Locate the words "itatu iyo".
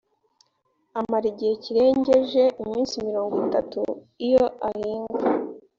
3.45-4.45